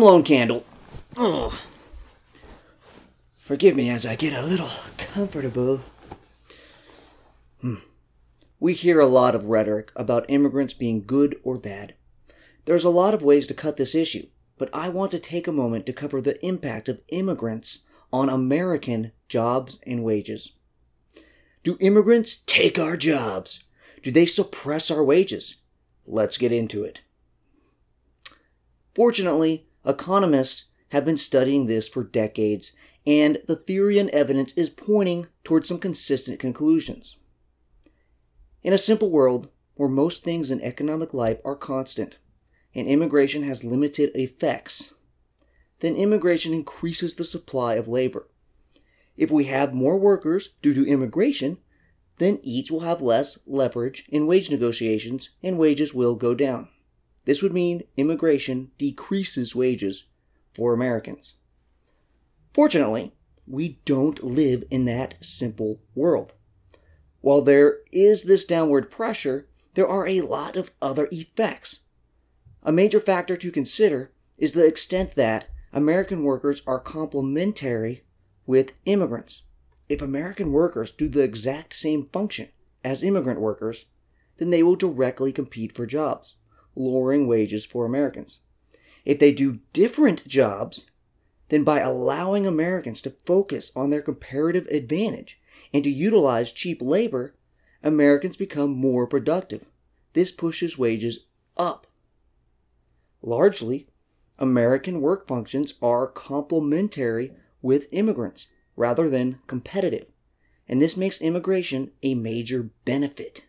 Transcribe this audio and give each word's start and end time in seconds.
Lone 0.00 0.22
Candle. 0.22 0.64
Ugh. 1.16 1.52
Forgive 3.36 3.74
me 3.74 3.90
as 3.90 4.06
I 4.06 4.16
get 4.16 4.32
a 4.32 4.46
little 4.46 4.70
comfortable. 4.96 5.80
Hmm. 7.60 7.76
We 8.58 8.74
hear 8.74 9.00
a 9.00 9.06
lot 9.06 9.34
of 9.34 9.46
rhetoric 9.46 9.90
about 9.96 10.28
immigrants 10.28 10.72
being 10.72 11.04
good 11.04 11.36
or 11.42 11.58
bad. 11.58 11.94
There's 12.64 12.84
a 12.84 12.90
lot 12.90 13.14
of 13.14 13.22
ways 13.22 13.46
to 13.48 13.54
cut 13.54 13.76
this 13.76 13.94
issue, 13.94 14.26
but 14.58 14.70
I 14.72 14.88
want 14.88 15.10
to 15.12 15.18
take 15.18 15.48
a 15.48 15.52
moment 15.52 15.86
to 15.86 15.92
cover 15.92 16.20
the 16.20 16.44
impact 16.46 16.88
of 16.88 17.00
immigrants 17.08 17.80
on 18.12 18.28
American 18.28 19.12
jobs 19.28 19.78
and 19.86 20.04
wages. 20.04 20.52
Do 21.62 21.76
immigrants 21.80 22.38
take 22.46 22.78
our 22.78 22.96
jobs? 22.96 23.64
Do 24.02 24.10
they 24.10 24.26
suppress 24.26 24.90
our 24.90 25.02
wages? 25.02 25.56
Let's 26.06 26.38
get 26.38 26.52
into 26.52 26.84
it. 26.84 27.00
Fortunately, 28.94 29.66
economists 29.84 30.66
have 30.90 31.04
been 31.04 31.16
studying 31.16 31.66
this 31.66 31.88
for 31.88 32.04
decades, 32.04 32.72
and 33.06 33.38
the 33.46 33.56
theory 33.56 33.98
and 33.98 34.10
evidence 34.10 34.52
is 34.54 34.70
pointing 34.70 35.26
towards 35.44 35.68
some 35.68 35.78
consistent 35.78 36.38
conclusions. 36.38 37.16
In 38.62 38.72
a 38.72 38.78
simple 38.78 39.10
world 39.10 39.50
where 39.74 39.88
most 39.88 40.22
things 40.22 40.50
in 40.50 40.60
economic 40.60 41.14
life 41.14 41.38
are 41.44 41.56
constant 41.56 42.18
and 42.74 42.86
immigration 42.86 43.42
has 43.44 43.64
limited 43.64 44.10
effects, 44.14 44.94
then 45.80 45.96
immigration 45.96 46.52
increases 46.52 47.14
the 47.14 47.24
supply 47.24 47.74
of 47.74 47.88
labor. 47.88 48.28
If 49.16 49.30
we 49.30 49.44
have 49.44 49.72
more 49.74 49.98
workers 49.98 50.50
due 50.60 50.74
to 50.74 50.86
immigration, 50.86 51.58
then 52.18 52.38
each 52.42 52.70
will 52.70 52.80
have 52.80 53.00
less 53.00 53.38
leverage 53.46 54.04
in 54.10 54.26
wage 54.26 54.50
negotiations 54.50 55.30
and 55.42 55.58
wages 55.58 55.94
will 55.94 56.14
go 56.14 56.34
down. 56.34 56.68
This 57.30 57.42
would 57.44 57.54
mean 57.54 57.84
immigration 57.96 58.72
decreases 58.76 59.54
wages 59.54 60.02
for 60.52 60.74
Americans. 60.74 61.36
Fortunately, 62.52 63.12
we 63.46 63.78
don't 63.84 64.24
live 64.24 64.64
in 64.68 64.84
that 64.86 65.14
simple 65.20 65.80
world. 65.94 66.34
While 67.20 67.42
there 67.42 67.82
is 67.92 68.24
this 68.24 68.44
downward 68.44 68.90
pressure, 68.90 69.46
there 69.74 69.86
are 69.86 70.08
a 70.08 70.22
lot 70.22 70.56
of 70.56 70.72
other 70.82 71.06
effects. 71.12 71.82
A 72.64 72.72
major 72.72 72.98
factor 72.98 73.36
to 73.36 73.52
consider 73.52 74.10
is 74.36 74.54
the 74.54 74.66
extent 74.66 75.14
that 75.14 75.50
American 75.72 76.24
workers 76.24 76.64
are 76.66 76.80
complementary 76.80 78.02
with 78.44 78.72
immigrants. 78.86 79.42
If 79.88 80.02
American 80.02 80.50
workers 80.50 80.90
do 80.90 81.08
the 81.08 81.22
exact 81.22 81.74
same 81.74 82.06
function 82.06 82.48
as 82.82 83.04
immigrant 83.04 83.40
workers, 83.40 83.86
then 84.38 84.50
they 84.50 84.64
will 84.64 84.74
directly 84.74 85.30
compete 85.30 85.70
for 85.70 85.86
jobs, 85.86 86.34
lowering 86.80 87.26
wages 87.26 87.66
for 87.66 87.84
Americans. 87.84 88.40
If 89.04 89.18
they 89.18 89.32
do 89.32 89.60
different 89.72 90.26
jobs, 90.26 90.86
then 91.48 91.64
by 91.64 91.80
allowing 91.80 92.46
Americans 92.46 93.02
to 93.02 93.14
focus 93.26 93.72
on 93.74 93.90
their 93.90 94.02
comparative 94.02 94.66
advantage 94.68 95.40
and 95.72 95.84
to 95.84 95.90
utilize 95.90 96.52
cheap 96.52 96.80
labor, 96.80 97.34
Americans 97.82 98.36
become 98.36 98.70
more 98.70 99.06
productive. 99.06 99.66
This 100.12 100.30
pushes 100.30 100.78
wages 100.78 101.26
up. 101.56 101.86
Largely, 103.22 103.88
American 104.38 105.00
work 105.00 105.26
functions 105.26 105.74
are 105.82 106.06
complementary 106.06 107.32
with 107.62 107.88
immigrants 107.92 108.46
rather 108.76 109.08
than 109.10 109.38
competitive, 109.46 110.06
and 110.66 110.80
this 110.80 110.96
makes 110.96 111.20
immigration 111.20 111.90
a 112.02 112.14
major 112.14 112.70
benefit. 112.84 113.44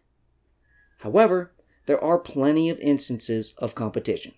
However, 1.00 1.54
there 1.86 2.04
are 2.04 2.20
plenty 2.20 2.70
of 2.70 2.80
instances 2.80 3.54
of 3.58 3.76
competition. 3.76 4.34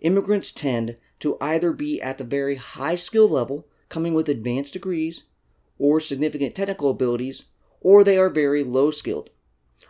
Immigrants 0.00 0.52
tend 0.52 0.96
to 1.20 1.36
either 1.40 1.72
be 1.72 2.00
at 2.00 2.18
the 2.18 2.24
very 2.24 2.56
high 2.56 2.94
skill 2.94 3.28
level, 3.28 3.68
coming 3.88 4.14
with 4.14 4.28
advanced 4.28 4.72
degrees 4.72 5.24
or 5.78 6.00
significant 6.00 6.54
technical 6.54 6.90
abilities, 6.90 7.44
or 7.80 8.04
they 8.04 8.16
are 8.16 8.30
very 8.30 8.62
low 8.62 8.90
skilled. 8.90 9.30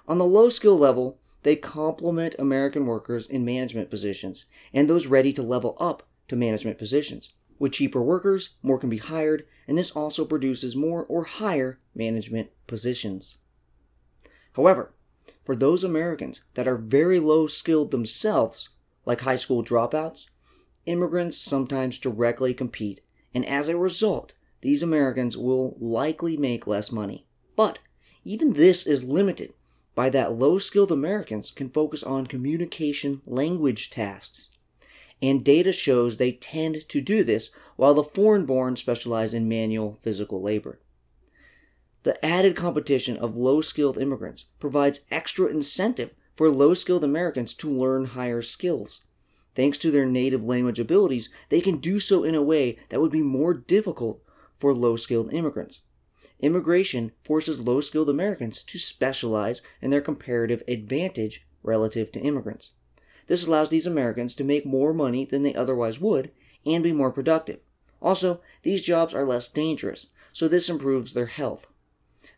On 0.08 0.18
the 0.18 0.24
low 0.24 0.48
skill 0.48 0.78
level, 0.78 1.18
they 1.42 1.56
complement 1.56 2.34
American 2.38 2.86
workers 2.86 3.26
in 3.26 3.44
management 3.44 3.90
positions 3.90 4.46
and 4.72 4.88
those 4.88 5.06
ready 5.06 5.32
to 5.32 5.42
level 5.42 5.76
up 5.80 6.02
to 6.28 6.36
management 6.36 6.78
positions. 6.78 7.30
With 7.58 7.72
cheaper 7.72 8.02
workers, 8.02 8.50
more 8.62 8.78
can 8.78 8.88
be 8.88 8.98
hired, 8.98 9.46
and 9.68 9.76
this 9.76 9.90
also 9.90 10.24
produces 10.24 10.74
more 10.74 11.04
or 11.04 11.24
higher 11.24 11.78
management 11.94 12.50
positions. 12.66 13.38
However, 14.54 14.94
for 15.50 15.56
those 15.56 15.82
Americans 15.82 16.44
that 16.54 16.68
are 16.68 16.76
very 16.76 17.18
low 17.18 17.48
skilled 17.48 17.90
themselves, 17.90 18.68
like 19.04 19.22
high 19.22 19.34
school 19.34 19.64
dropouts, 19.64 20.28
immigrants 20.86 21.38
sometimes 21.38 21.98
directly 21.98 22.54
compete, 22.54 23.00
and 23.34 23.44
as 23.44 23.68
a 23.68 23.76
result, 23.76 24.34
these 24.60 24.80
Americans 24.80 25.36
will 25.36 25.76
likely 25.80 26.36
make 26.36 26.68
less 26.68 26.92
money. 26.92 27.26
But 27.56 27.80
even 28.22 28.52
this 28.52 28.86
is 28.86 29.02
limited 29.02 29.52
by 29.96 30.08
that 30.10 30.34
low 30.34 30.60
skilled 30.60 30.92
Americans 30.92 31.50
can 31.50 31.68
focus 31.68 32.04
on 32.04 32.28
communication 32.28 33.20
language 33.26 33.90
tasks. 33.90 34.50
And 35.20 35.44
data 35.44 35.72
shows 35.72 36.16
they 36.16 36.30
tend 36.30 36.88
to 36.88 37.00
do 37.00 37.24
this 37.24 37.50
while 37.74 37.94
the 37.94 38.04
foreign 38.04 38.46
born 38.46 38.76
specialize 38.76 39.34
in 39.34 39.48
manual 39.48 39.98
physical 40.00 40.40
labor. 40.40 40.78
The 42.02 42.24
added 42.24 42.56
competition 42.56 43.18
of 43.18 43.36
low 43.36 43.60
skilled 43.60 43.98
immigrants 43.98 44.46
provides 44.58 45.00
extra 45.10 45.48
incentive 45.48 46.14
for 46.34 46.50
low 46.50 46.72
skilled 46.72 47.04
Americans 47.04 47.52
to 47.56 47.68
learn 47.68 48.06
higher 48.06 48.40
skills. 48.40 49.02
Thanks 49.54 49.76
to 49.78 49.90
their 49.90 50.06
native 50.06 50.42
language 50.42 50.80
abilities, 50.80 51.28
they 51.50 51.60
can 51.60 51.76
do 51.76 51.98
so 51.98 52.24
in 52.24 52.34
a 52.34 52.42
way 52.42 52.78
that 52.88 53.00
would 53.00 53.12
be 53.12 53.20
more 53.20 53.52
difficult 53.52 54.22
for 54.56 54.72
low 54.72 54.96
skilled 54.96 55.34
immigrants. 55.34 55.82
Immigration 56.38 57.12
forces 57.22 57.60
low 57.60 57.82
skilled 57.82 58.08
Americans 58.08 58.62
to 58.62 58.78
specialize 58.78 59.60
in 59.82 59.90
their 59.90 60.00
comparative 60.00 60.62
advantage 60.66 61.46
relative 61.62 62.10
to 62.12 62.20
immigrants. 62.20 62.72
This 63.26 63.46
allows 63.46 63.68
these 63.68 63.86
Americans 63.86 64.34
to 64.36 64.44
make 64.44 64.64
more 64.64 64.94
money 64.94 65.26
than 65.26 65.42
they 65.42 65.54
otherwise 65.54 66.00
would 66.00 66.30
and 66.64 66.82
be 66.82 66.92
more 66.92 67.12
productive. 67.12 67.60
Also, 68.00 68.40
these 68.62 68.82
jobs 68.82 69.12
are 69.12 69.26
less 69.26 69.48
dangerous, 69.48 70.06
so 70.32 70.48
this 70.48 70.70
improves 70.70 71.12
their 71.12 71.26
health. 71.26 71.66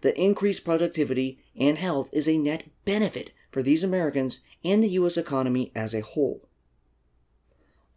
The 0.03 0.19
increased 0.21 0.65
productivity 0.65 1.39
and 1.57 1.79
health 1.79 2.11
is 2.13 2.29
a 2.29 2.39
net 2.39 2.69
benefit 2.85 3.33
for 3.51 3.63
these 3.63 3.85
Americans 3.85 4.41
and 4.65 4.83
the 4.83 4.91
U.S. 4.91 5.17
economy 5.17 5.73
as 5.75 5.95
a 5.95 6.01
whole. 6.01 6.49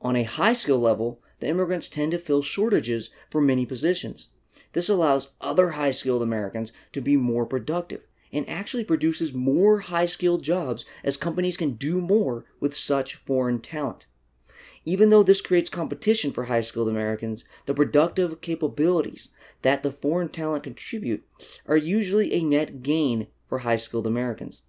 On 0.01 0.15
a 0.15 0.23
high 0.23 0.53
skill 0.53 0.79
level, 0.79 1.21
the 1.39 1.47
immigrants 1.47 1.89
tend 1.89 2.11
to 2.11 2.19
fill 2.19 2.41
shortages 2.41 3.09
for 3.29 3.41
many 3.41 3.65
positions. 3.65 4.29
This 4.73 4.89
allows 4.89 5.29
other 5.41 5.71
high 5.71 5.91
skilled 5.91 6.21
Americans 6.21 6.71
to 6.93 7.01
be 7.01 7.17
more 7.17 7.45
productive 7.45 8.07
and 8.31 8.47
actually 8.49 8.83
produces 8.83 9.33
more 9.33 9.79
high 9.81 10.05
skilled 10.05 10.43
jobs 10.43 10.85
as 11.03 11.17
companies 11.17 11.57
can 11.57 11.73
do 11.73 12.01
more 12.01 12.45
with 12.59 12.75
such 12.75 13.15
foreign 13.15 13.59
talent. 13.59 14.07
Even 14.85 15.09
though 15.09 15.23
this 15.23 15.41
creates 15.41 15.69
competition 15.69 16.31
for 16.31 16.45
high 16.45 16.61
skilled 16.61 16.87
Americans, 16.87 17.43
the 17.65 17.73
productive 17.73 18.39
capabilities 18.41 19.29
that 19.63 19.81
the 19.81 19.91
foreign 19.91 20.29
talent 20.29 20.63
contribute 20.63 21.27
are 21.65 21.75
usually 21.75 22.33
a 22.33 22.43
net 22.43 22.83
gain 22.83 23.27
for 23.47 23.59
high 23.59 23.75
skilled 23.75 24.05
Americans. 24.05 24.61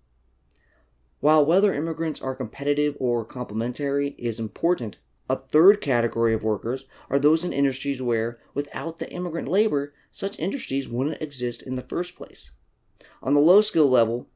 While 1.20 1.44
whether 1.44 1.74
immigrants 1.74 2.20
are 2.22 2.34
competitive 2.34 2.96
or 2.98 3.24
complementary 3.24 4.10
is 4.18 4.40
important, 4.40 4.98
a 5.28 5.36
third 5.36 5.80
category 5.80 6.32
of 6.32 6.42
workers 6.42 6.86
are 7.10 7.18
those 7.18 7.44
in 7.44 7.52
industries 7.52 8.00
where, 8.00 8.38
without 8.54 8.98
the 8.98 9.10
immigrant 9.12 9.48
labor, 9.48 9.92
such 10.10 10.38
industries 10.38 10.88
wouldn't 10.88 11.20
exist 11.20 11.62
in 11.62 11.74
the 11.74 11.82
first 11.82 12.14
place. 12.14 12.52
On 13.22 13.34
the 13.34 13.40
low 13.40 13.60
skill 13.60 13.88
level, 13.88 14.28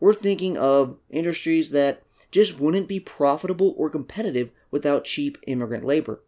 we're 0.00 0.14
thinking 0.14 0.58
of 0.58 0.98
industries 1.10 1.70
that 1.70 2.02
just 2.30 2.60
wouldn't 2.60 2.88
be 2.88 3.00
profitable 3.00 3.74
or 3.76 3.90
competitive 3.90 4.52
without 4.70 5.04
cheap 5.04 5.38
immigrant 5.46 5.84
labor. 5.84 6.22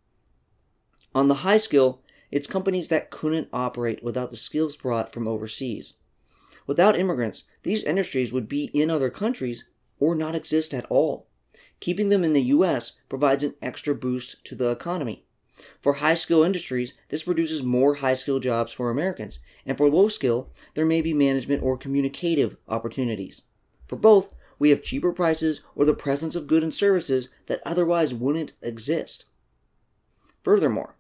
On 1.15 1.29
the 1.29 1.35
high 1.37 1.57
skill, 1.57 2.03
it's 2.31 2.47
companies 2.47 2.89
that 2.89 3.11
couldn't 3.11 3.49
operate 3.53 4.03
without 4.03 4.31
the 4.31 4.37
skills 4.37 4.77
brought 4.77 5.13
from 5.13 5.27
overseas. 5.27 5.95
Without 6.67 6.99
immigrants, 6.99 7.45
these 7.65 7.83
industries 7.83 8.33
would 8.33 8.49
be 8.49 8.67
in 8.73 8.91
other 8.91 9.11
countries 9.11 9.65
or 9.99 10.15
not 10.15 10.35
exist 10.35 10.73
at 10.73 10.87
all. 10.87 11.27
Keeping 11.81 12.11
them 12.11 12.23
in 12.23 12.33
the 12.33 12.43
US 12.43 12.93
provides 13.09 13.43
an 13.43 13.55
extra 13.61 13.95
boost 13.95 14.45
to 14.45 14.55
the 14.55 14.71
economy. 14.71 15.25
For 15.81 15.95
high 15.95 16.15
skill 16.15 16.43
industries, 16.43 16.95
this 17.09 17.25
produces 17.25 17.63
more 17.63 17.97
high 17.97 18.15
skill 18.15 18.39
jobs 18.39 18.73
for 18.73 18.89
Americans, 18.91 19.41
and 19.67 19.77
for 19.77 19.91
low 19.91 20.09
skill, 20.09 20.51
there 20.75 20.87
may 20.87 21.01
be 21.01 21.13
management 21.13 21.63
or 21.63 21.77
communicative 21.77 22.57
opportunities. 22.69 23.43
For 23.87 23.97
both, 23.97 24.33
we 24.61 24.71
have 24.71 24.83
cheaper 24.83 25.11
prices 25.11 25.63
or 25.75 25.85
the 25.85 25.95
presence 25.95 26.37
of 26.37 26.47
goods 26.47 26.63
and 26.63 26.75
services 26.75 27.31
that 27.47 27.63
otherwise 27.67 28.15
wouldn't 28.15 28.53
exist. 28.63 29.25
Furthermore, 30.45 30.97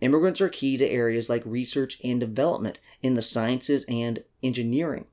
immigrants 0.00 0.40
are 0.40 0.48
key 0.48 0.76
to 0.78 0.90
areas 0.90 1.28
like 1.28 1.44
research 1.44 1.98
and 2.02 2.18
development 2.18 2.80
in 3.02 3.14
the 3.14 3.22
sciences 3.22 3.84
and 3.86 4.24
engineering. 4.42 5.04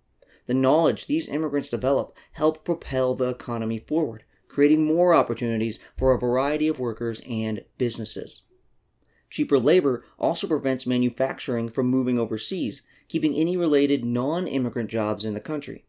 The 0.47 0.53
knowledge 0.53 1.05
these 1.05 1.27
immigrants 1.27 1.69
develop 1.69 2.15
help 2.31 2.63
propel 2.63 3.13
the 3.13 3.29
economy 3.29 3.79
forward, 3.79 4.23
creating 4.47 4.85
more 4.85 5.13
opportunities 5.13 5.77
for 5.97 6.13
a 6.13 6.17
variety 6.17 6.69
of 6.69 6.79
workers 6.79 7.21
and 7.29 7.65
businesses. 7.77 8.43
Cheaper 9.29 9.59
labor 9.59 10.05
also 10.17 10.47
prevents 10.47 10.87
manufacturing 10.87 11.69
from 11.69 11.87
moving 11.87 12.17
overseas, 12.17 12.81
keeping 13.09 13.35
any 13.35 13.57
related 13.57 14.05
non 14.05 14.47
immigrant 14.47 14.89
jobs 14.89 15.25
in 15.25 15.33
the 15.33 15.39
country. 15.41 15.85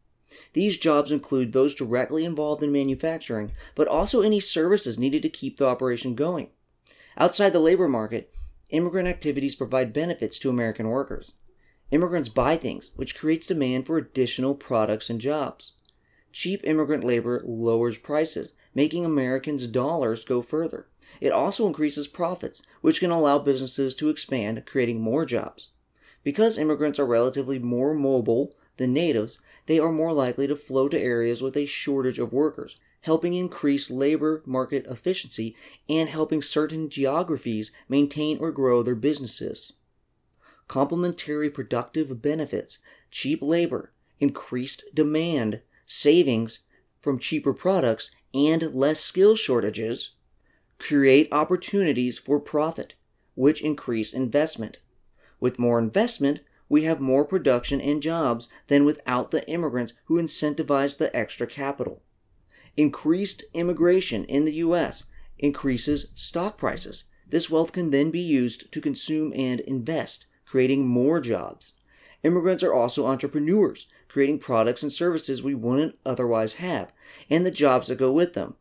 These 0.53 0.79
jobs 0.79 1.11
include 1.11 1.53
those 1.53 1.75
directly 1.75 2.25
involved 2.25 2.63
in 2.63 2.71
manufacturing, 2.71 3.53
but 3.75 3.89
also 3.89 4.21
any 4.21 4.41
services 4.41 4.99
needed 4.99 5.23
to 5.23 5.29
keep 5.29 5.57
the 5.57 5.67
operation 5.67 6.15
going. 6.15 6.51
Outside 7.17 7.53
the 7.53 7.59
labor 7.59 7.89
market, 7.89 8.33
immigrant 8.69 9.09
activities 9.09 9.57
provide 9.57 9.93
benefits 9.93 10.39
to 10.39 10.51
American 10.51 10.89
workers. 10.89 11.33
Immigrants 11.91 12.29
buy 12.29 12.57
things, 12.57 12.93
which 12.95 13.17
creates 13.17 13.49
demand 13.49 13.87
for 13.87 13.99
additional 13.99 14.55
products 14.55 15.11
and 15.11 15.21
jobs. 15.21 15.73
Cheap 16.33 16.61
immigrant 16.63 17.03
labor 17.03 17.43
lowers 17.45 17.99
prices, 17.99 18.53
making 18.73 19.05
Americans' 19.05 19.67
dollars 19.67 20.25
go 20.25 20.43
further. 20.43 20.87
It 21.21 21.33
also 21.33 21.67
increases 21.67 22.07
profits, 22.07 22.63
which 22.83 23.01
can 23.01 23.11
allow 23.11 23.41
businesses 23.41 23.97
to 23.97 24.09
expand, 24.09 24.65
creating 24.65 25.01
more 25.01 25.25
jobs. 25.25 25.71
Because 26.23 26.59
immigrants 26.59 27.01
are 27.01 27.07
relatively 27.07 27.59
more 27.59 27.95
mobile 27.95 28.55
than 28.81 28.95
natives, 28.95 29.39
they 29.67 29.79
are 29.79 29.93
more 29.93 30.13
likely 30.13 30.47
to 30.47 30.57
flow 30.57 30.89
to 30.89 30.99
areas 30.99 31.43
with 31.43 31.55
a 31.55 31.67
shortage 31.67 32.19
of 32.19 32.33
workers, 32.33 32.81
helping 33.03 33.35
increase 33.35 33.91
labor 33.91 34.43
market 34.47 34.87
efficiency 34.87 35.55
and 35.89 36.09
helping 36.09 36.41
certain 36.41 36.89
geographies 36.89 37.71
maintain 37.91 38.39
or 38.39 38.51
grow 38.51 38.83
their 38.83 38.95
businesses. 38.95 39.75
Complementary 40.67 41.51
productive 41.51 42.23
benefits, 42.23 42.79
cheap 43.11 43.43
labor, 43.43 43.93
increased 44.19 44.85
demand, 44.95 45.61
savings 45.85 46.61
from 47.01 47.19
cheaper 47.19 47.53
products, 47.53 48.11
and 48.33 48.75
less 48.75 49.01
skill 49.01 49.37
shortages 49.37 50.13
create 50.79 51.29
opportunities 51.31 52.19
for 52.19 52.41
profit, 52.41 52.95
which 53.35 53.61
increase 53.61 54.15
investment. 54.15 54.79
With 55.39 55.59
more 55.59 55.79
investment, 55.79 56.41
we 56.71 56.85
have 56.85 57.01
more 57.01 57.25
production 57.25 57.81
and 57.81 58.01
jobs 58.01 58.49
than 58.69 58.87
without 58.87 59.33
the 59.33 59.47
immigrants 59.51 59.93
who 60.05 60.23
incentivize 60.23 60.97
the 60.97 61.15
extra 61.15 61.47
capital. 61.47 62.01
Increased 62.77 63.45
immigration 63.53 64.25
in 64.25 64.45
the 64.45 64.55
U.S. 64.55 65.05
increases 65.39 66.07
stock 66.15 66.57
prices. 66.57 67.05
This 67.27 67.51
wealth 67.51 67.73
can 67.73 67.91
then 67.91 68.11
be 68.11 68.21
used 68.21 68.71
to 68.73 68.81
consume 68.81 69.33
and 69.35 69.59
invest, 69.61 70.27
creating 70.47 70.87
more 70.87 71.21
jobs. 71.21 71.73
Immigrants 72.23 72.63
are 72.63 72.73
also 72.73 73.07
entrepreneurs, 73.07 73.89
creating 74.09 74.39
products 74.39 74.85
and 74.85 74.93
services 74.93 75.43
we 75.43 75.55
wouldn't 75.55 75.99
otherwise 76.07 76.55
have, 76.55 76.93
and 77.29 77.45
the 77.45 77.51
jobs 77.51 77.89
that 77.89 77.97
go 77.97 78.13
with 78.13 78.35
them. 78.35 78.55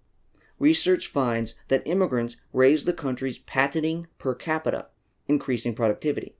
Research 0.58 1.08
finds 1.08 1.56
that 1.68 1.86
immigrants 1.86 2.38
raise 2.54 2.86
the 2.86 2.94
country's 2.94 3.38
patenting 3.38 4.08
per 4.18 4.34
capita, 4.34 4.88
increasing 5.28 5.76
productivity. 5.76 6.38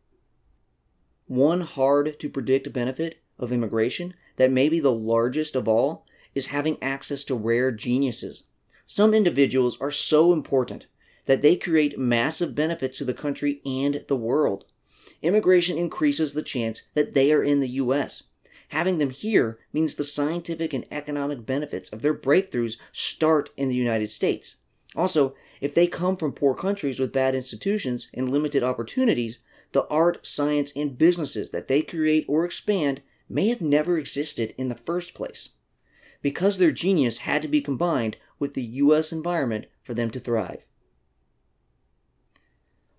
One 1.30 1.62
hard 1.62 2.20
to 2.22 2.28
predict 2.28 2.74
benefit 2.74 3.20
of 3.38 3.52
immigration 3.52 4.16
that 4.38 4.50
may 4.50 4.68
be 4.68 4.80
the 4.80 4.92
largest 4.92 5.56
of 5.56 5.68
all 5.68 6.04
is 6.34 6.48
having 6.48 6.82
access 6.82 7.24
to 7.26 7.36
rare 7.36 7.72
geniuses. 7.72 8.46
Some 8.88 9.14
individuals 9.14 9.78
are 9.80 9.92
so 9.92 10.34
important 10.34 10.88
that 11.28 11.44
they 11.44 11.56
create 11.56 12.00
massive 12.00 12.56
benefits 12.56 12.98
to 12.98 13.06
the 13.06 13.14
country 13.14 13.62
and 13.64 14.04
the 14.08 14.16
world. 14.16 14.66
Immigration 15.22 15.78
increases 15.78 16.34
the 16.34 16.42
chance 16.42 16.82
that 16.96 17.14
they 17.14 17.32
are 17.32 17.44
in 17.44 17.60
the 17.60 17.70
U.S. 17.70 18.24
Having 18.70 18.98
them 18.98 19.12
here 19.12 19.60
means 19.72 19.94
the 19.94 20.04
scientific 20.04 20.74
and 20.74 20.88
economic 20.90 21.46
benefits 21.46 21.90
of 21.90 22.02
their 22.02 22.16
breakthroughs 22.16 22.78
start 22.92 23.52
in 23.56 23.70
the 23.70 23.76
United 23.76 24.10
States. 24.10 24.56
Also, 24.96 25.36
if 25.62 25.76
they 25.76 25.86
come 25.86 26.18
from 26.18 26.34
poor 26.34 26.56
countries 26.56 27.00
with 27.00 27.14
bad 27.14 27.36
institutions 27.36 28.08
and 28.16 28.32
limited 28.32 28.64
opportunities, 28.64 29.38
the 29.72 29.88
art, 29.88 30.26
science, 30.26 30.72
and 30.76 30.98
businesses 30.98 31.52
that 31.52 31.68
they 31.68 31.82
create 31.82 32.26
or 32.28 32.46
expand 32.46 33.02
may 33.28 33.48
have 33.48 33.62
never 33.62 33.98
existed 33.98 34.54
in 34.58 34.70
the 34.70 34.76
first 34.76 35.14
place 35.14 35.50
because 36.22 36.58
their 36.58 36.72
genius 36.72 37.20
had 37.20 37.42
to 37.42 37.48
be 37.48 37.62
combined 37.62 38.18
with 38.40 38.54
the 38.54 38.64
U.S. 38.64 39.12
environment 39.12 39.66
for 39.84 39.94
them 39.94 40.10
to 40.12 40.20
thrive. 40.20 40.68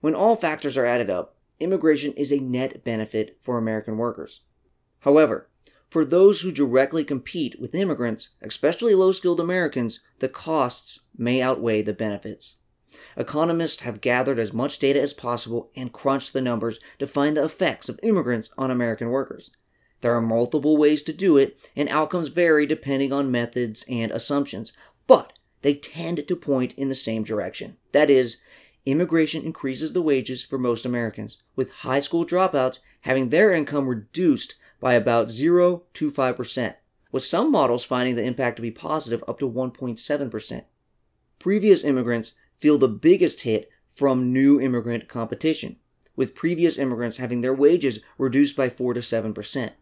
When 0.01 0.15
all 0.15 0.37
factors 0.37 0.77
are 0.77 0.87
added 0.87 1.11
up, 1.11 1.37
immigration 1.59 2.13
is 2.15 2.33
a 2.33 2.39
net 2.39 2.85
benefit 2.85 3.37
for 3.43 3.59
American 3.59 3.99
workers. 3.99 4.41
However, 5.01 5.49
for 5.91 6.05
those 6.05 6.41
who 6.41 6.53
directly 6.53 7.05
compete 7.05 7.61
with 7.61 7.75
immigrants, 7.75 8.31
especially 8.43 8.95
low 8.95 9.13
skilled 9.13 9.41
Americans, 9.41 10.01
the 10.21 10.29
costs 10.29 11.01
may 11.17 11.43
outweigh 11.43 11.83
the 11.83 11.93
benefits. 11.93 12.57
Economists 13.17 13.83
have 13.83 14.01
gathered 14.01 14.39
as 14.39 14.53
much 14.53 14.79
data 14.79 15.01
as 15.01 15.13
possible 15.13 15.71
and 15.77 15.93
crunched 15.93 16.33
the 16.33 16.41
numbers 16.41 16.81
to 16.99 17.07
find 17.07 17.37
the 17.37 17.45
effects 17.45 17.89
of 17.89 18.01
immigrants 18.03 18.51
on 18.59 18.71
American 18.71 19.11
workers. 19.11 19.51
There 20.01 20.15
are 20.15 20.21
multiple 20.21 20.77
ways 20.77 21.03
to 21.05 21.13
do 21.13 21.37
it, 21.37 21.59
and 21.77 21.89
outcomes 21.89 22.29
vary 22.29 22.67
depending 22.67 23.13
on 23.13 23.31
methods 23.31 23.85
and 23.89 24.11
assumptions, 24.11 24.73
but 25.07 25.39
they 25.63 25.75
tend 25.75 26.27
to 26.27 26.37
point 26.37 26.73
in 26.75 26.89
the 26.89 26.95
same 26.95 27.23
direction. 27.23 27.77
That 27.93 28.09
is, 28.11 28.39
immigration 28.87 29.43
increases 29.43 29.93
the 29.93 30.03
wages 30.03 30.43
for 30.43 30.59
most 30.59 30.87
Americans, 30.87 31.43
with 31.55 31.71
high 31.71 32.01
school 32.01 32.25
dropouts 32.25 32.79
having 33.03 33.29
their 33.29 33.53
income 33.53 33.89
reduced 33.89 34.57
by 34.81 34.95
about 34.95 35.31
0 35.31 35.85
to 35.95 36.11
5%, 36.11 36.75
with 37.13 37.23
some 37.23 37.53
models 37.53 37.85
finding 37.85 38.15
the 38.15 38.25
impact 38.25 38.57
to 38.57 38.63
be 38.63 38.71
positive 38.71 39.23
up 39.29 39.39
to 39.39 39.51
1.7%. 39.51 40.65
Previous 41.39 41.85
immigrants 41.85 42.35
feel 42.61 42.79
the 42.79 42.89
biggest 42.89 43.41
hit 43.43 43.71
from 43.89 44.33
new 44.33 44.61
immigrant 44.61 45.09
competition, 45.09 45.77
with 46.15 46.35
previous 46.35 46.79
immigrants 46.79 47.17
having 47.17 47.41
their 47.41 47.55
wages 47.55 48.01
reduced 48.19 48.55
by 48.57 48.69
4 48.69 48.95
to 48.95 49.01
7%. 49.01 49.73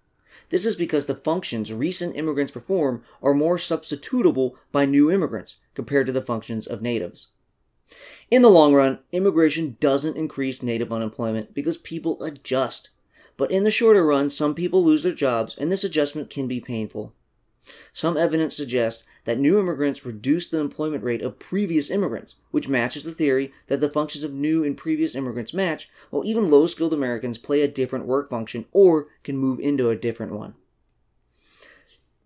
This 0.50 0.64
is 0.64 0.76
because 0.76 1.06
the 1.06 1.14
functions 1.14 1.72
recent 1.72 2.16
immigrants 2.16 2.52
perform 2.52 3.02
are 3.22 3.34
more 3.34 3.56
substitutable 3.56 4.52
by 4.72 4.86
new 4.86 5.10
immigrants 5.10 5.56
compared 5.75 6.06
to 6.06 6.12
the 6.12 6.22
functions 6.22 6.66
of 6.66 6.80
natives. 6.80 7.28
In 8.30 8.42
the 8.42 8.50
long 8.50 8.75
run, 8.75 9.00
immigration 9.12 9.76
doesn't 9.80 10.16
increase 10.16 10.62
native 10.62 10.92
unemployment 10.92 11.54
because 11.54 11.76
people 11.76 12.22
adjust. 12.22 12.90
But 13.36 13.50
in 13.50 13.64
the 13.64 13.70
shorter 13.70 14.04
run, 14.04 14.30
some 14.30 14.54
people 14.54 14.84
lose 14.84 15.02
their 15.02 15.12
jobs, 15.12 15.56
and 15.56 15.70
this 15.70 15.84
adjustment 15.84 16.28
can 16.28 16.48
be 16.48 16.60
painful. 16.60 17.14
Some 17.92 18.16
evidence 18.16 18.56
suggests 18.56 19.04
that 19.25 19.38
new 19.38 19.58
immigrants 19.58 20.06
reduce 20.06 20.46
the 20.46 20.60
employment 20.60 21.04
rate 21.04 21.22
of 21.22 21.38
previous 21.38 21.90
immigrants, 21.90 22.37
which 22.50 22.68
matches 22.68 23.04
the 23.04 23.12
theory 23.12 23.52
that 23.66 23.80
the 23.80 23.90
functions 23.90 24.25
of 24.25 24.32
new 24.32 24.64
and 24.64 24.76
previous 24.76 25.14
immigrants 25.14 25.52
match, 25.52 25.88
while 26.10 26.25
even 26.25 26.50
low 26.50 26.66
skilled 26.66 26.94
Americans 26.94 27.38
play 27.38 27.62
a 27.62 27.68
different 27.68 28.06
work 28.06 28.28
function 28.30 28.66
or 28.72 29.08
can 29.22 29.37
move 29.37 29.60
into 29.60 29.90
a 29.90 29.96
different 29.96 30.32
one. 30.32 30.54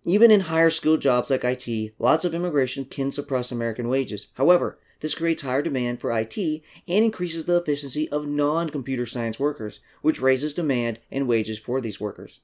Even 0.05 0.31
in 0.31 0.41
higher 0.41 0.69
skilled 0.69 1.01
jobs 1.01 1.29
like 1.29 1.43
IT, 1.43 1.93
lots 1.97 2.25
of 2.25 2.35
immigration 2.35 2.85
can 2.85 3.11
suppress 3.11 3.51
American 3.51 3.87
wages. 3.87 4.27
However, 4.33 4.79
this 4.99 5.15
creates 5.15 5.41
higher 5.41 5.61
demand 5.61 5.99
for 5.99 6.17
IT 6.17 6.37
and 6.37 7.05
increases 7.05 7.45
the 7.45 7.57
efficiency 7.57 8.07
of 8.09 8.27
non 8.27 8.69
computer 8.69 9.05
science 9.05 9.39
workers, 9.39 9.81
which 10.01 10.21
raises 10.21 10.53
demand 10.53 10.99
and 11.11 11.27
wages 11.27 11.59
for 11.59 11.81
these 11.81 11.99
workers. 11.99 12.39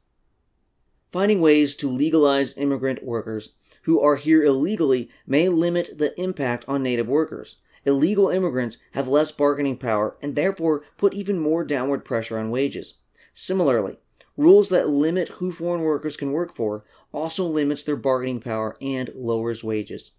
Finding 1.12 1.42
ways 1.42 1.76
to 1.78 1.90
legalize 1.90 2.56
immigrant 2.56 3.04
workers 3.04 3.52
who 3.84 4.00
are 4.00 4.16
here 4.16 4.44
illegally 4.44 5.10
may 5.26 5.50
limit 5.50 5.98
the 5.98 6.20
impact 6.22 6.66
on 6.68 6.84
native 6.84 7.08
workers. 7.08 7.56
Illegal 7.84 8.30
immigrants 8.30 8.78
have 8.92 9.08
less 9.08 9.32
bargaining 9.32 9.78
power 9.78 10.18
and 10.22 10.36
therefore 10.36 10.84
put 10.98 11.16
even 11.16 11.40
more 11.40 11.64
downward 11.64 12.06
pressure 12.06 12.38
on 12.38 12.52
wages. 12.52 12.96
Similarly, 13.34 13.98
rules 14.38 14.70
that 14.70 14.90
limit 14.90 15.30
who 15.30 15.52
foreign 15.52 15.82
workers 15.82 16.16
can 16.16 16.32
work 16.32 16.54
for 16.54 16.86
also 17.12 17.44
limits 17.44 17.82
their 17.82 17.96
bargaining 17.96 18.40
power 18.40 18.78
and 18.80 19.10
lowers 19.16 19.64
wages. 19.64 20.12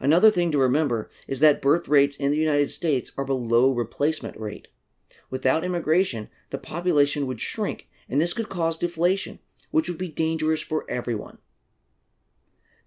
Another 0.00 0.30
thing 0.30 0.50
to 0.50 0.58
remember 0.58 1.08
is 1.28 1.38
that 1.40 1.62
birth 1.62 1.86
rates 1.86 2.16
in 2.16 2.32
the 2.32 2.36
United 2.36 2.72
States 2.72 3.12
are 3.16 3.24
below 3.24 3.70
replacement 3.70 4.36
rate. 4.40 4.66
Without 5.30 5.64
immigration, 5.64 6.30
the 6.50 6.58
population 6.58 7.26
would 7.26 7.40
shrink, 7.40 7.86
and 8.08 8.20
this 8.20 8.32
could 8.32 8.48
cause 8.48 8.78
deflation, 8.78 9.38
which 9.76 9.90
would 9.90 9.98
be 9.98 10.08
dangerous 10.08 10.62
for 10.62 10.86
everyone. 10.88 11.36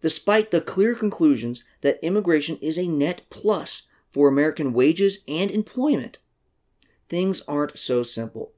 Despite 0.01 0.49
the 0.49 0.59
clear 0.59 0.95
conclusions 0.95 1.63
that 1.81 2.03
immigration 2.03 2.57
is 2.63 2.79
a 2.79 2.87
net 2.87 3.21
plus 3.29 3.83
for 4.09 4.27
American 4.27 4.73
wages 4.73 5.19
and 5.27 5.51
employment, 5.51 6.17
things 7.07 7.43
aren't 7.47 7.77
so 7.77 8.01
simple. 8.01 8.53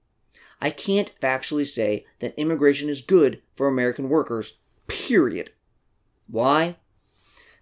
I 0.61 0.69
can't 0.69 1.13
factually 1.19 1.67
say 1.67 2.05
that 2.19 2.33
immigration 2.39 2.87
is 2.87 3.01
good 3.01 3.41
for 3.57 3.67
American 3.67 4.07
workers, 4.07 4.53
period. 4.87 5.51
Why? 6.27 6.77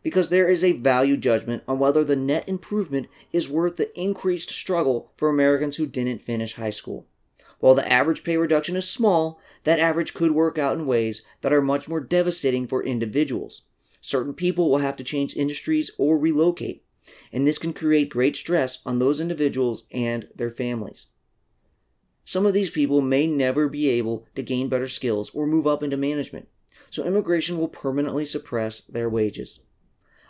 Because 0.04 0.30
there 0.30 0.48
is 0.48 0.64
a 0.64 0.74
value 0.74 1.18
judgment 1.18 1.64
on 1.68 1.80
whether 1.80 2.04
the 2.04 2.16
net 2.16 2.48
improvement 2.48 3.08
is 3.32 3.50
worth 3.50 3.78
the 3.78 4.00
increased 4.00 4.52
struggle 4.52 5.14
for 5.16 5.30
Americans 5.30 5.78
who 5.78 5.88
didn't 5.88 6.22
finish 6.22 6.54
high 6.54 6.70
school. 6.70 7.08
While 7.60 7.76
the 7.76 7.92
average 7.92 8.24
pay 8.24 8.38
reduction 8.38 8.76
is 8.76 8.90
small, 8.90 9.40
that 9.66 9.80
average 9.80 10.14
could 10.14 10.32
work 10.32 10.58
out 10.58 10.78
in 10.78 10.86
ways 10.86 11.24
that 11.42 11.54
are 11.54 11.62
much 11.62 11.90
more 11.90 12.00
devastating 12.00 12.68
for 12.68 12.84
individuals. 12.84 13.64
Certain 14.02 14.34
people 14.34 14.70
will 14.70 14.78
have 14.78 14.96
to 14.96 15.04
change 15.04 15.36
industries 15.36 15.92
or 15.98 16.18
relocate, 16.18 16.86
and 17.34 17.46
this 17.46 17.58
can 17.58 17.74
create 17.74 18.10
great 18.10 18.36
stress 18.36 18.80
on 18.86 19.00
those 19.00 19.20
individuals 19.20 19.84
and 19.92 20.28
their 20.34 20.52
families. 20.52 21.08
Some 22.24 22.46
of 22.46 22.54
these 22.54 22.70
people 22.70 23.02
may 23.02 23.28
never 23.28 23.68
be 23.68 23.90
able 23.90 24.26
to 24.36 24.44
gain 24.44 24.70
better 24.70 24.88
skills 24.88 25.32
or 25.32 25.46
move 25.46 25.68
up 25.68 25.84
into 25.84 25.98
management, 25.98 26.48
so 26.90 27.04
immigration 27.04 27.58
will 27.58 27.68
permanently 27.68 28.24
suppress 28.24 28.82
their 28.82 29.10
wages. 29.10 29.60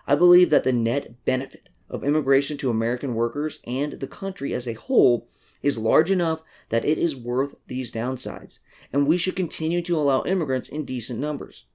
I 0.07 0.15
believe 0.15 0.49
that 0.49 0.63
the 0.63 0.73
net 0.73 1.23
benefit 1.25 1.69
of 1.89 2.03
immigration 2.03 2.57
to 2.57 2.69
American 2.71 3.13
workers 3.13 3.59
and 3.65 3.93
the 3.93 4.07
country 4.07 4.53
as 4.53 4.67
a 4.67 4.73
whole 4.73 5.27
is 5.61 5.77
large 5.77 6.11
enough 6.11 6.41
that 6.69 6.85
it 6.85 6.97
is 6.97 7.15
worth 7.15 7.55
these 7.67 7.91
downsides, 7.91 8.59
and 8.93 9.07
we 9.07 9.17
should 9.17 9.35
continue 9.35 9.81
to 9.81 9.95
allow 9.95 10.23
immigrants 10.23 10.69
in 10.69 10.85
decent 10.85 11.19
numbers. 11.19 11.65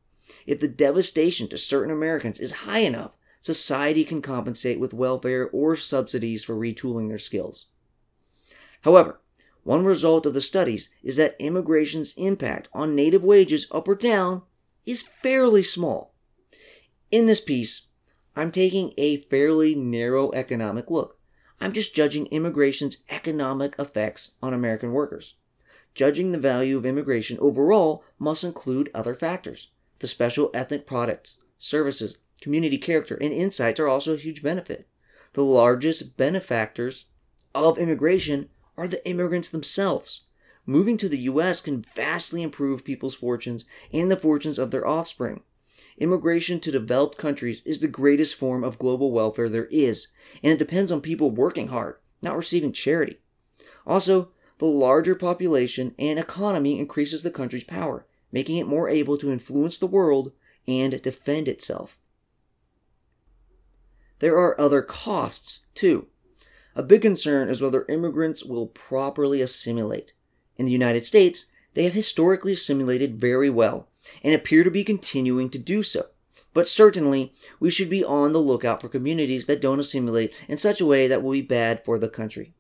If 0.47 0.61
the 0.61 0.69
devastation 0.69 1.49
to 1.49 1.59
certain 1.59 1.93
Americans 1.93 2.41
is 2.41 2.53
high 2.53 2.81
enough, 2.81 3.17
society 3.41 4.05
can 4.05 4.23
compensate 4.23 4.81
with 4.81 4.95
welfare 4.95 5.49
or 5.51 5.77
subsidies 5.77 6.45
for 6.45 6.57
retooling 6.57 7.09
their 7.09 7.19
skills. 7.19 7.67
However, 8.83 9.21
one 9.65 9.85
result 9.85 10.27
of 10.27 10.35
the 10.35 10.41
studies 10.41 10.91
is 11.03 11.17
that 11.17 11.37
immigration's 11.39 12.15
impact 12.17 12.69
on 12.73 12.95
native 12.95 13.25
wages 13.25 13.67
up 13.71 13.89
or 13.89 13.95
down 13.95 14.43
is 14.85 15.03
fairly 15.03 15.63
small. 15.63 16.15
In 17.11 17.27
this 17.27 17.41
piece, 17.41 17.89
I'm 18.37 18.51
taking 18.51 18.93
a 18.99 19.19
fairly 19.19 19.75
narrow 19.75 20.33
economic 20.33 20.91
look. 20.91 21.19
I'm 21.61 21.73
just 21.73 21.95
judging 21.95 22.27
immigration's 22.27 22.99
economic 23.09 23.75
effects 23.79 24.33
on 24.43 24.53
American 24.53 24.93
workers. 24.93 25.35
Judging 25.95 26.33
the 26.33 26.39
value 26.39 26.77
of 26.77 26.85
immigration 26.85 27.39
overall 27.41 28.05
must 28.19 28.45
include 28.45 28.91
other 28.93 29.15
factors. 29.15 29.69
The 30.01 30.09
special 30.09 30.51
ethnic 30.53 30.87
products, 30.87 31.39
services, 31.57 32.19
community 32.41 32.79
character, 32.79 33.17
and 33.21 33.33
insights 33.33 33.79
are 33.79 33.89
also 33.89 34.15
a 34.15 34.19
huge 34.19 34.43
benefit. 34.43 34.89
The 35.35 35.45
largest 35.45 36.17
benefactors 36.17 37.07
of 37.55 37.79
immigration 37.79 38.49
are 38.77 38.89
the 38.89 39.07
immigrants 39.09 39.49
themselves. 39.49 40.23
Moving 40.67 40.97
to 40.97 41.09
the 41.09 41.19
U.S. 41.19 41.61
can 41.61 41.85
vastly 41.95 42.43
improve 42.43 42.85
people's 42.85 43.15
fortunes 43.15 43.65
and 43.93 44.11
the 44.11 44.17
fortunes 44.17 44.59
of 44.59 44.71
their 44.71 44.87
offspring. 44.87 45.43
Immigration 45.97 46.59
to 46.61 46.73
developed 46.73 47.19
countries 47.19 47.63
is 47.65 47.79
the 47.79 47.89
greatest 47.89 48.35
form 48.35 48.65
of 48.65 48.79
global 48.79 49.13
welfare 49.13 49.49
there 49.49 49.67
is, 49.67 50.09
and 50.43 50.53
it 50.53 50.59
depends 50.59 50.91
on 50.91 51.01
people 51.01 51.31
working 51.31 51.69
hard, 51.69 51.97
not 52.21 52.37
receiving 52.37 52.73
charity. 52.73 53.19
Also, 53.87 54.31
the 54.59 54.67
larger 54.67 55.15
population 55.15 55.95
and 55.99 56.19
economy 56.19 56.79
increases 56.79 57.23
the 57.23 57.31
country's 57.31 57.65
power, 57.65 58.07
making 58.33 58.57
it 58.57 58.67
more 58.67 58.89
able 58.89 59.17
to 59.19 59.31
influence 59.31 59.79
the 59.79 59.87
world 59.87 60.33
and 60.67 61.01
defend 61.03 61.47
itself. 61.47 61.99
There 64.19 64.37
are 64.37 64.61
other 64.61 64.83
costs, 64.83 65.61
too. 65.75 66.07
A 66.75 66.83
big 66.83 67.03
concern 67.03 67.49
is 67.49 67.63
whether 67.63 67.85
immigrants 67.89 68.43
will 68.43 68.67
properly 68.67 69.41
assimilate. 69.41 70.13
In 70.57 70.67
the 70.67 70.73
United 70.73 71.07
States, 71.07 71.47
they 71.75 71.85
have 71.85 71.95
historically 71.95 72.53
assimilated 72.53 73.21
very 73.21 73.51
well 73.51 73.89
and 74.23 74.35
appear 74.35 74.65
to 74.65 74.71
be 74.71 74.85
continuing 74.85 75.51
to 75.51 75.59
do 75.59 75.83
so. 75.83 76.07
But 76.53 76.69
certainly, 76.69 77.35
we 77.59 77.71
should 77.71 77.91
be 77.91 78.05
on 78.05 78.33
the 78.33 78.39
lookout 78.39 78.81
for 78.81 78.89
communities 78.89 79.47
that 79.47 79.61
don't 79.61 79.81
assimilate 79.81 80.33
in 80.49 80.57
such 80.57 80.81
a 80.81 80.87
way 80.87 81.09
that 81.09 81.23
will 81.23 81.33
be 81.33 81.43
bad 81.43 81.85
for 81.85 81.99
the 81.99 82.09
country. 82.09 82.55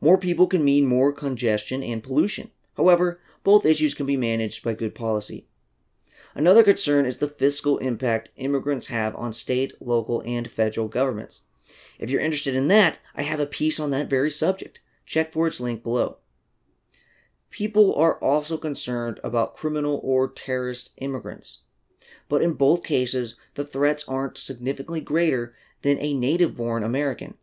More 0.00 0.18
people 0.18 0.46
can 0.46 0.64
mean 0.64 0.86
more 0.86 1.12
congestion 1.12 1.82
and 1.82 2.02
pollution. 2.02 2.50
However, 2.76 3.20
both 3.44 3.66
issues 3.66 3.94
can 3.94 4.06
be 4.06 4.16
managed 4.16 4.64
by 4.64 4.74
good 4.74 4.94
policy. 4.94 5.46
Another 6.34 6.62
concern 6.62 7.06
is 7.06 7.18
the 7.18 7.28
fiscal 7.28 7.78
impact 7.78 8.30
immigrants 8.36 8.86
have 8.86 9.14
on 9.16 9.32
state, 9.32 9.74
local, 9.80 10.22
and 10.24 10.50
federal 10.50 10.88
governments. 10.88 11.42
If 11.98 12.10
you're 12.10 12.20
interested 12.20 12.54
in 12.54 12.68
that, 12.68 12.98
I 13.14 13.22
have 13.22 13.40
a 13.40 13.46
piece 13.46 13.78
on 13.78 13.90
that 13.90 14.08
very 14.08 14.30
subject. 14.30 14.80
Check 15.04 15.32
for 15.32 15.46
its 15.46 15.60
link 15.60 15.82
below. 15.82 16.18
People 17.50 17.94
are 17.96 18.16
also 18.18 18.56
concerned 18.56 19.18
about 19.24 19.56
criminal 19.56 20.00
or 20.02 20.28
terrorist 20.28 20.92
immigrants. 20.98 21.58
But 22.28 22.42
in 22.42 22.54
both 22.54 22.84
cases, 22.84 23.34
the 23.54 23.64
threats 23.64 24.04
aren't 24.06 24.38
significantly 24.38 25.00
greater 25.00 25.52
than 25.82 25.98
a 25.98 26.14
native 26.14 26.56
born 26.56 26.84
American. 26.84 27.34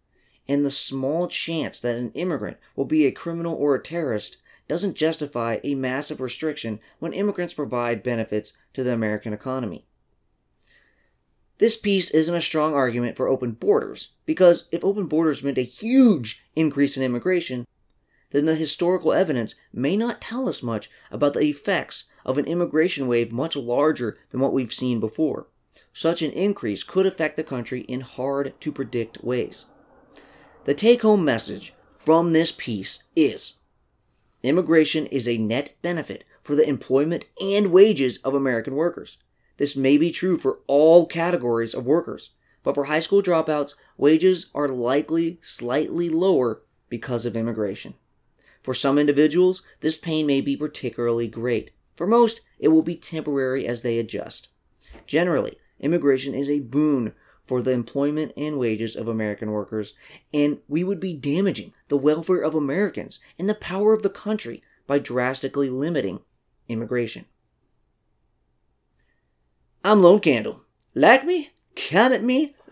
And 0.48 0.64
the 0.64 0.72
small 0.72 1.28
chance 1.28 1.82
that 1.82 1.98
an 1.98 2.12
immigrant 2.14 2.58
will 2.76 2.86
be 2.86 3.06
a 3.06 3.12
criminal 3.12 3.54
or 3.54 3.76
a 3.76 3.84
terrorist 3.84 4.38
doesn't 4.68 4.96
justify 4.96 5.60
a 5.64 5.76
massive 5.76 6.22
restriction 6.22 6.80
when 7.00 7.14
immigrants 7.14 7.54
provide 7.54 8.04
benefits 8.04 8.54
to 8.74 8.84
the 8.84 8.94
American 8.94 9.34
economy. 9.34 9.86
This 11.58 11.76
piece 11.76 12.12
isn't 12.12 12.36
a 12.36 12.42
strong 12.42 12.74
argument 12.74 13.18
for 13.18 13.28
open 13.28 13.54
borders, 13.54 14.10
because 14.26 14.68
if 14.72 14.86
open 14.86 15.08
borders 15.08 15.42
meant 15.42 15.58
a 15.58 15.64
huge 15.64 16.46
increase 16.56 16.96
in 16.96 17.04
immigration, 17.04 17.66
then 18.32 18.46
the 18.46 18.56
historical 18.56 19.14
evidence 19.14 19.56
may 19.72 19.96
not 19.96 20.22
tell 20.22 20.50
us 20.50 20.62
much 20.62 20.90
about 21.12 21.34
the 21.34 21.42
effects 21.42 22.06
of 22.26 22.38
an 22.38 22.46
immigration 22.46 23.08
wave 23.08 23.32
much 23.32 23.56
larger 23.56 24.18
than 24.30 24.40
what 24.40 24.54
we've 24.54 24.74
seen 24.74 25.00
before. 25.00 25.48
Such 25.94 26.22
an 26.22 26.32
increase 26.32 26.84
could 26.84 27.06
affect 27.06 27.38
the 27.38 27.44
country 27.44 27.82
in 27.82 28.02
hard 28.02 28.54
to 28.60 28.72
predict 28.72 29.24
ways. 29.24 29.66
The 30.66 30.74
take 30.74 31.02
home 31.02 31.24
message 31.24 31.74
from 31.98 32.34
this 32.34 32.52
piece 32.52 33.06
is 33.16 33.56
immigration 34.44 35.06
is 35.08 35.28
a 35.28 35.38
net 35.38 35.76
benefit 35.82 36.24
for 36.42 36.56
the 36.56 36.68
employment 36.68 37.26
and 37.42 37.72
wages 37.72 38.18
of 38.18 38.34
American 38.34 38.76
workers. 38.76 39.18
This 39.58 39.76
may 39.76 39.98
be 39.98 40.12
true 40.12 40.38
for 40.38 40.60
all 40.68 41.06
categories 41.06 41.74
of 41.74 41.88
workers, 41.88 42.32
but 42.64 42.76
for 42.76 42.86
high 42.86 43.00
school 43.00 43.22
dropouts, 43.22 43.74
wages 43.98 44.48
are 44.54 44.68
likely 44.68 45.40
slightly 45.42 46.10
lower 46.10 46.62
because 46.90 47.26
of 47.26 47.36
immigration. 47.36 47.96
For 48.68 48.74
some 48.74 48.98
individuals, 48.98 49.64
this 49.80 49.96
pain 49.96 50.28
may 50.28 50.42
be 50.42 50.58
particularly 50.58 51.30
great. 51.30 51.72
For 51.96 52.06
most, 52.06 52.42
it 52.60 52.68
will 52.68 52.82
be 52.82 52.96
temporary 52.96 53.66
as 53.66 53.82
they 53.82 53.98
adjust. 53.98 54.50
Generally, 55.06 55.58
immigration 55.80 56.34
is 56.34 56.50
a 56.50 56.60
boon 56.60 57.14
for 57.46 57.62
the 57.62 57.72
employment 57.72 58.34
and 58.36 58.60
wages 58.60 58.94
of 58.94 59.08
American 59.08 59.52
workers, 59.52 59.94
and 60.34 60.60
we 60.68 60.84
would 60.84 61.00
be 61.00 61.14
damaging 61.14 61.72
the 61.88 61.96
welfare 61.96 62.42
of 62.42 62.54
Americans 62.54 63.22
and 63.40 63.50
the 63.50 63.56
power 63.56 63.94
of 63.94 64.04
the 64.04 64.10
country 64.10 64.62
by 64.86 65.00
drastically 65.00 65.70
limiting 65.70 66.20
immigration. 66.68 67.24
I'm 69.82 70.02
Lone 70.02 70.20
Candle. 70.20 70.64
Like 70.94 71.24
me? 71.24 71.52
Comment 71.78 72.24
me? 72.24 72.54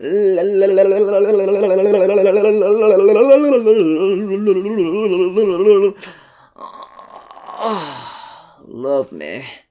Love 8.68 9.12
me. 9.12 9.65